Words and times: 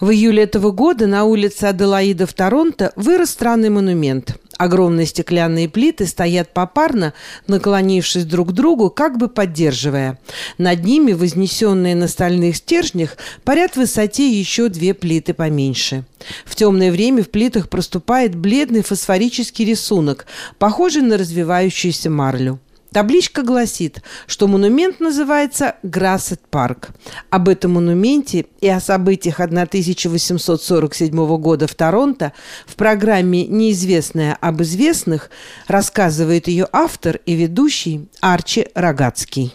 В 0.00 0.10
июле 0.10 0.44
этого 0.44 0.70
года 0.70 1.06
на 1.06 1.24
улице 1.24 1.64
Аделаида 1.64 2.26
в 2.26 2.32
Торонто 2.32 2.90
вырос 2.96 3.30
странный 3.30 3.68
монумент. 3.68 4.38
Огромные 4.56 5.06
стеклянные 5.06 5.68
плиты 5.68 6.06
стоят 6.06 6.54
попарно, 6.54 7.12
наклонившись 7.46 8.24
друг 8.24 8.48
к 8.48 8.52
другу, 8.52 8.88
как 8.88 9.18
бы 9.18 9.28
поддерживая. 9.28 10.18
Над 10.56 10.84
ними, 10.84 11.12
вознесенные 11.12 11.94
на 11.94 12.08
стальных 12.08 12.56
стержнях, 12.56 13.18
парят 13.44 13.72
в 13.72 13.76
высоте 13.76 14.30
еще 14.30 14.70
две 14.70 14.94
плиты 14.94 15.34
поменьше. 15.34 16.04
В 16.46 16.56
темное 16.56 16.90
время 16.90 17.22
в 17.22 17.28
плитах 17.28 17.68
проступает 17.68 18.34
бледный 18.34 18.82
фосфорический 18.82 19.66
рисунок, 19.66 20.24
похожий 20.58 21.02
на 21.02 21.18
развивающуюся 21.18 22.08
марлю. 22.08 22.58
Табличка 22.92 23.42
гласит, 23.42 24.02
что 24.26 24.48
монумент 24.48 24.98
называется 24.98 25.76
Грассет 25.84 26.40
Парк. 26.50 26.90
Об 27.30 27.48
этом 27.48 27.74
монументе 27.74 28.46
и 28.60 28.68
о 28.68 28.80
событиях 28.80 29.38
1847 29.38 31.36
года 31.36 31.68
в 31.68 31.74
Торонто 31.74 32.32
в 32.66 32.74
программе 32.74 33.46
«Неизвестное 33.46 34.36
об 34.40 34.62
известных» 34.62 35.30
рассказывает 35.68 36.48
ее 36.48 36.66
автор 36.72 37.20
и 37.26 37.34
ведущий 37.34 38.08
Арчи 38.20 38.66
Рогацкий. 38.74 39.54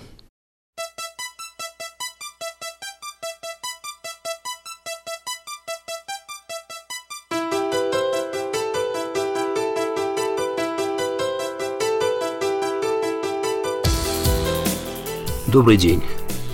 Добрый 15.48 15.78
день, 15.78 16.02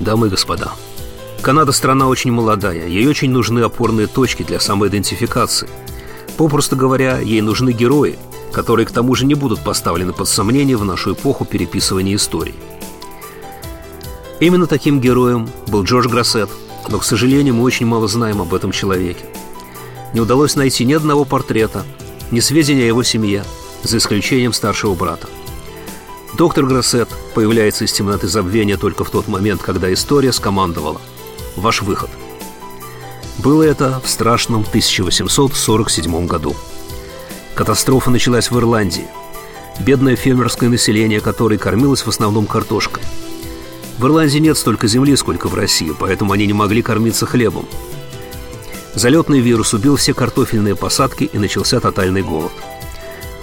дамы 0.02 0.28
и 0.28 0.30
господа. 0.30 0.74
Канада 1.42 1.72
страна 1.72 2.10
очень 2.10 2.32
молодая, 2.32 2.88
ей 2.88 3.08
очень 3.08 3.32
нужны 3.32 3.62
опорные 3.62 4.08
точки 4.08 4.44
для 4.44 4.60
самоидентификации. 4.60 5.70
Попросту 6.36 6.76
говоря, 6.76 7.20
ей 7.20 7.40
нужны 7.40 7.72
герои, 7.72 8.20
которые 8.52 8.86
к 8.86 8.92
тому 8.92 9.16
же 9.16 9.26
не 9.26 9.34
будут 9.34 9.64
поставлены 9.64 10.12
под 10.12 10.28
сомнение 10.28 10.76
в 10.76 10.84
нашу 10.84 11.14
эпоху 11.14 11.46
переписывания 11.46 12.18
истории. 12.18 12.54
Именно 14.42 14.68
таким 14.68 15.00
героем 15.00 15.50
был 15.68 15.84
Джордж 15.84 16.10
Грассет, 16.10 16.50
но, 16.90 17.00
к 17.00 17.06
сожалению, 17.06 17.56
мы 17.56 17.64
очень 17.64 17.86
мало 17.86 18.10
знаем 18.10 18.42
об 18.42 18.54
этом 18.54 18.74
человеке. 18.74 19.24
Не 20.14 20.20
удалось 20.20 20.58
найти 20.58 20.84
ни 20.84 20.92
одного 20.92 21.24
портрета, 21.24 21.86
ни 22.30 22.42
сведений 22.42 22.84
о 22.84 22.88
его 22.88 23.04
семье, 23.04 23.46
за 23.84 23.98
исключением 23.98 24.52
старшего 24.52 24.96
брата– 24.96 25.30
Доктор 26.38 26.66
Гроссет 26.66 27.10
появляется 27.36 27.84
из 27.84 27.92
темноты 27.92 28.28
забвения 28.28 28.78
только 28.78 29.04
в 29.04 29.10
тот 29.10 29.28
момент, 29.28 29.62
когда 29.62 29.92
история 29.94 30.32
скомандовала 30.32 31.02
«Ваш 31.58 31.82
выход». 31.82 32.10
Было 33.40 33.64
это 33.64 34.00
в 34.04 34.10
страшном 34.10 34.62
1847 34.62 36.28
году. 36.28 36.56
Катастрофа 37.54 38.12
началась 38.12 38.50
в 38.50 38.58
Ирландии. 38.58 39.08
Бедное 39.80 40.16
фермерское 40.16 40.70
население, 40.70 41.20
которое 41.20 41.58
кормилось 41.58 42.06
в 42.06 42.08
основном 42.08 42.46
картошкой. 42.46 43.04
В 43.98 44.06
Ирландии 44.06 44.40
нет 44.40 44.58
столько 44.58 44.88
земли, 44.88 45.16
сколько 45.18 45.48
в 45.48 45.54
России, 45.54 45.94
поэтому 45.98 46.32
они 46.32 46.48
не 46.48 46.54
могли 46.54 46.82
кормиться 46.82 47.26
хлебом. 47.26 47.68
Залетный 48.96 49.40
вирус 49.40 49.74
убил 49.74 49.98
все 49.98 50.14
картофельные 50.14 50.76
посадки 50.76 51.26
и 51.26 51.38
начался 51.38 51.80
тотальный 51.82 52.22
голод. 52.22 52.52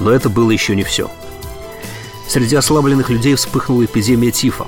Но 0.00 0.10
это 0.10 0.30
было 0.30 0.50
еще 0.50 0.74
не 0.74 0.84
все– 0.84 1.10
Среди 2.28 2.56
ослабленных 2.56 3.08
людей 3.08 3.34
вспыхнула 3.34 3.86
эпидемия 3.86 4.30
тифа. 4.30 4.66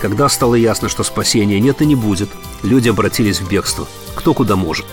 Когда 0.00 0.28
стало 0.28 0.54
ясно, 0.54 0.90
что 0.90 1.02
спасения 1.04 1.58
нет 1.58 1.80
и 1.80 1.86
не 1.86 1.94
будет, 1.94 2.28
люди 2.62 2.90
обратились 2.90 3.40
в 3.40 3.48
бегство. 3.48 3.88
Кто 4.14 4.34
куда 4.34 4.56
может. 4.56 4.84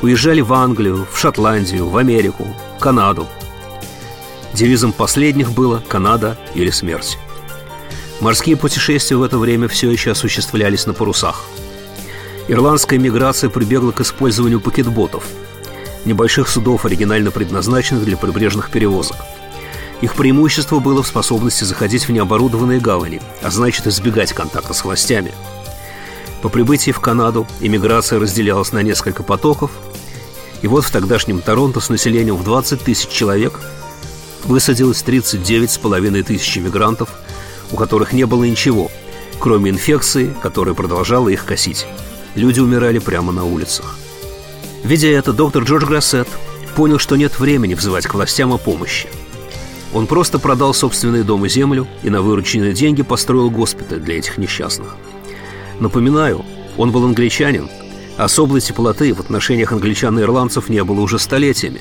Уезжали 0.00 0.40
в 0.40 0.50
Англию, 0.54 1.06
в 1.12 1.18
Шотландию, 1.18 1.86
в 1.86 1.96
Америку, 1.98 2.46
Канаду. 2.80 3.28
Девизом 4.54 4.92
последних 4.92 5.52
было 5.52 5.82
«Канада 5.86 6.38
или 6.54 6.70
смерть». 6.70 7.18
Морские 8.20 8.56
путешествия 8.56 9.16
в 9.16 9.22
это 9.22 9.38
время 9.38 9.68
все 9.68 9.90
еще 9.90 10.12
осуществлялись 10.12 10.86
на 10.86 10.94
парусах. 10.94 11.44
Ирландская 12.48 12.98
миграция 12.98 13.50
прибегла 13.50 13.92
к 13.92 14.00
использованию 14.00 14.60
пакетботов– 14.60 15.24
небольших 16.06 16.48
судов, 16.48 16.86
оригинально 16.86 17.30
предназначенных 17.30 18.04
для 18.04 18.16
прибрежных 18.16 18.70
перевозок– 18.70 19.16
их 20.00 20.14
преимущество 20.14 20.78
было 20.78 21.02
в 21.02 21.06
способности 21.06 21.64
заходить 21.64 22.08
в 22.08 22.12
необорудованные 22.12 22.80
гавани, 22.80 23.20
а 23.42 23.50
значит 23.50 23.86
избегать 23.86 24.32
контакта 24.32 24.72
с 24.72 24.84
властями. 24.84 25.32
По 26.42 26.48
прибытии 26.48 26.90
в 26.90 27.00
Канаду 27.00 27.46
иммиграция 27.60 28.18
разделялась 28.18 28.72
на 28.72 28.82
несколько 28.82 29.22
потоков, 29.22 29.70
и 30.62 30.68
вот 30.68 30.84
в 30.84 30.90
тогдашнем 30.90 31.40
Торонто 31.42 31.80
с 31.80 31.90
населением 31.90 32.36
в 32.36 32.44
20 32.44 32.80
тысяч 32.82 33.08
человек 33.08 33.60
высадилось 34.44 35.04
39,5 35.06 36.22
тысяч 36.22 36.56
иммигрантов, 36.56 37.10
у 37.70 37.76
которых 37.76 38.14
не 38.14 38.24
было 38.24 38.44
ничего, 38.44 38.90
кроме 39.38 39.70
инфекции, 39.70 40.34
которая 40.42 40.74
продолжала 40.74 41.28
их 41.28 41.44
косить. 41.44 41.86
Люди 42.34 42.60
умирали 42.60 42.98
прямо 43.00 43.32
на 43.32 43.44
улицах. 43.44 43.98
Видя 44.82 45.08
это, 45.08 45.34
доктор 45.34 45.64
Джордж 45.64 45.84
Грассет 45.84 46.28
понял, 46.74 46.98
что 46.98 47.16
нет 47.16 47.38
времени 47.38 47.74
взывать 47.74 48.06
к 48.06 48.14
властям 48.14 48.54
о 48.54 48.56
помощи– 48.56 49.06
он 49.92 50.06
просто 50.06 50.38
продал 50.38 50.72
собственный 50.72 51.24
дом 51.24 51.44
и 51.46 51.48
землю 51.48 51.86
и 52.02 52.10
на 52.10 52.22
вырученные 52.22 52.72
деньги 52.72 53.02
построил 53.02 53.50
госпиталь 53.50 54.00
для 54.00 54.18
этих 54.18 54.38
несчастных. 54.38 54.96
Напоминаю, 55.80 56.44
он 56.76 56.92
был 56.92 57.04
англичанин, 57.04 57.68
а 58.16 58.24
особой 58.24 58.60
теплоты 58.60 59.12
в 59.14 59.20
отношениях 59.20 59.72
англичан 59.72 60.18
и 60.18 60.22
ирландцев 60.22 60.68
не 60.68 60.84
было 60.84 61.00
уже 61.00 61.18
столетиями. 61.18 61.80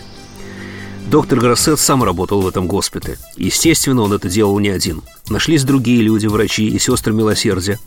Доктор 1.07 1.39
Гроссет 1.39 1.79
сам 1.79 2.03
работал 2.03 2.41
в 2.41 2.47
этом 2.47 2.67
госпитале. 2.67 3.17
Естественно, 3.35 4.03
он 4.03 4.13
это 4.13 4.29
делал 4.29 4.59
не 4.59 4.69
один. 4.69 5.01
Нашлись 5.27 5.63
другие 5.63 6.01
люди, 6.01 6.27
врачи 6.27 6.67
и 6.67 6.77
сестры 6.77 7.13
милосердия, 7.13 7.79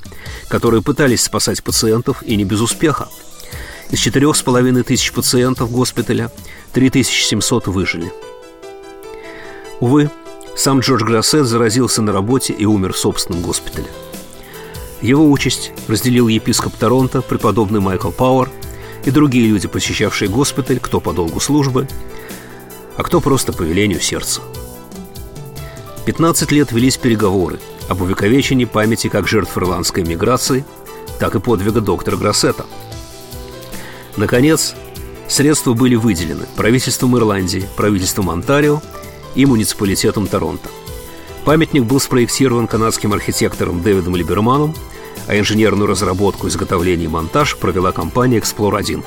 которые 0.48 0.82
пытались 0.82 1.22
спасать 1.22 1.62
пациентов 1.62 2.22
и 2.24 2.36
не 2.36 2.44
без 2.44 2.60
успеха. 2.60 3.08
Из 3.90 3.98
четырех 3.98 4.34
с 4.36 4.42
половиной 4.42 4.82
тысяч 4.82 5.12
пациентов 5.12 5.70
госпиталя 5.70 6.32
3700 6.72 7.68
выжили– 7.68 8.12
Увы, 9.82 10.12
сам 10.54 10.78
Джордж 10.78 11.02
Грассет 11.02 11.44
заразился 11.44 12.02
на 12.02 12.12
работе 12.12 12.52
и 12.52 12.64
умер 12.64 12.92
в 12.92 12.98
собственном 12.98 13.42
госпитале. 13.42 13.88
Его 15.00 15.28
участь 15.28 15.72
разделил 15.88 16.28
епископ 16.28 16.76
Торонто, 16.76 17.20
преподобный 17.20 17.80
Майкл 17.80 18.12
Пауэр 18.12 18.48
и 19.04 19.10
другие 19.10 19.48
люди, 19.48 19.66
посещавшие 19.66 20.28
госпиталь, 20.28 20.78
кто 20.78 21.00
по 21.00 21.12
долгу 21.12 21.40
службы, 21.40 21.88
а 22.96 23.02
кто 23.02 23.20
просто 23.20 23.52
по 23.52 23.62
велению 23.62 24.00
сердца. 24.00 24.40
15 26.06 26.52
лет 26.52 26.70
велись 26.70 26.96
переговоры 26.96 27.58
об 27.88 28.02
увековечении 28.02 28.66
памяти 28.66 29.08
как 29.08 29.26
жертв 29.26 29.58
ирландской 29.58 30.04
миграции, 30.04 30.64
так 31.18 31.34
и 31.34 31.40
подвига 31.40 31.80
доктора 31.80 32.16
Грассета. 32.16 32.66
Наконец, 34.16 34.76
средства 35.26 35.72
были 35.72 35.96
выделены 35.96 36.46
правительством 36.54 37.18
Ирландии, 37.18 37.68
правительством 37.76 38.30
Онтарио 38.30 38.80
и 39.34 39.46
муниципалитетом 39.46 40.26
Торонто. 40.26 40.68
Памятник 41.44 41.84
был 41.84 42.00
спроектирован 42.00 42.68
канадским 42.68 43.12
архитектором 43.12 43.82
Дэвидом 43.82 44.14
Либерманом, 44.14 44.74
а 45.26 45.38
инженерную 45.38 45.88
разработку, 45.88 46.48
изготовление 46.48 47.06
и 47.06 47.08
монтаж 47.08 47.56
провела 47.56 47.92
компания 47.92 48.38
«Эксплор-1». 48.38 49.04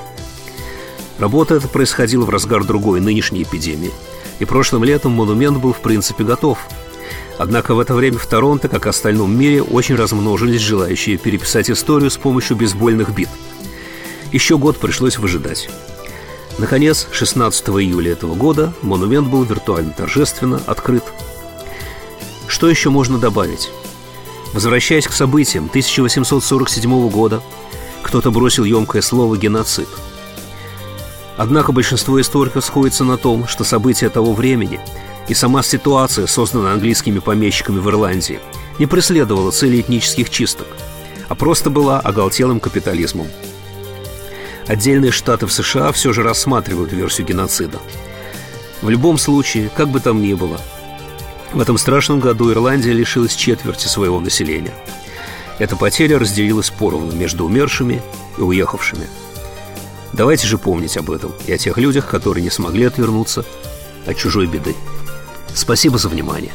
Работа 1.18 1.56
эта 1.56 1.68
происходила 1.68 2.26
в 2.26 2.30
разгар 2.30 2.66
другой 2.66 3.00
нынешней 3.00 3.44
эпидемии, 3.44 3.92
и 4.40 4.46
прошлым 4.46 4.84
летом 4.84 5.14
монумент 5.14 5.58
был 5.58 5.72
в 5.72 5.80
принципе 5.80 6.24
готов. 6.26 6.60
Однако 7.38 7.74
в 7.74 7.80
это 7.80 7.94
время 7.94 8.18
в 8.18 8.26
Торонто, 8.26 8.68
как 8.68 8.86
и 8.86 8.88
в 8.88 8.90
остальном 8.90 9.38
мире, 9.38 9.62
очень 9.62 9.96
размножились 9.96 10.62
желающие 10.62 11.18
переписать 11.18 11.70
историю 11.70 12.12
с 12.12 12.18
помощью 12.18 12.58
бейсбольных 12.58 13.14
бит. 13.14 13.30
Еще 14.32 14.58
год 14.58 14.78
пришлось 14.78 15.18
выжидать. 15.18 15.70
Наконец, 16.58 17.08
16 17.12 17.68
июля 17.70 18.14
этого 18.14 18.34
года 18.34 18.74
монумент 18.82 19.28
был 19.28 19.44
виртуально 19.44 19.92
торжественно 19.92 20.62
открыт. 20.66 21.04
Что 22.48 22.70
еще 22.70 22.90
можно 22.90 23.18
добавить? 23.18 23.70
Возвращаясь 24.54 25.08
к 25.08 25.12
событиям 25.12 25.66
1847 25.66 27.10
года, 27.10 27.42
кто-то 28.02 28.32
бросил 28.32 28.64
емкое 28.64 29.02
слово 29.02 29.36
«геноцид». 29.36 29.90
Однако 31.36 31.74
большинство 31.74 32.22
историков 32.22 32.64
сходится 32.64 33.04
на 33.04 33.18
том, 33.18 33.46
что 33.48 33.66
события 33.66 34.10
того 34.10 34.32
времени 34.32 34.80
и 35.28 35.34
сама 35.34 35.62
ситуация, 35.62 36.28
созданная 36.28 36.74
английскими 36.74 37.20
помещиками 37.20 37.80
в 37.80 37.90
Ирландии, 37.90 38.40
не 38.80 38.86
преследовала 38.86 39.52
цели 39.52 39.82
этнических 39.82 40.30
чисток, 40.30 40.68
а 41.28 41.36
просто 41.36 41.70
была 41.70 42.00
оголтелым 42.00 42.62
капитализмом– 42.62 43.28
отдельные 44.68 45.12
штаты 45.12 45.46
в 45.46 45.54
США 45.54 45.92
все 45.92 46.14
же 46.14 46.24
рассматривают 46.24 46.92
версию 46.92 47.28
геноцида. 47.28 47.80
В 48.82 48.90
любом 48.90 49.18
случае, 49.18 49.70
как 49.70 49.90
бы 49.90 50.00
там 50.00 50.22
ни 50.22 50.34
было, 50.34 50.60
в 51.54 51.62
этом 51.62 51.78
страшном 51.78 52.20
году 52.20 52.52
Ирландия 52.52 52.92
лишилась 52.92 53.36
четверти 53.36 53.88
своего 53.88 54.20
населения. 54.20 54.74
Эта 55.58 55.76
потеря 55.76 56.20
разделилась 56.20 56.70
поровну 56.70 57.14
между 57.14 57.46
умершими 57.46 58.02
и 58.38 58.42
уехавшими. 58.42 59.08
Давайте 60.12 60.48
же 60.48 60.58
помнить 60.58 60.98
об 60.98 61.12
этом 61.12 61.34
и 61.48 61.54
о 61.54 61.58
тех 61.58 61.78
людях, 61.78 62.08
которые 62.08 62.44
не 62.44 62.50
смогли 62.50 62.86
отвернуться 62.86 63.46
от 64.06 64.18
чужой 64.18 64.48
беды. 64.48 64.76
Спасибо 65.54 65.98
за 65.98 66.10
внимание. 66.10 66.52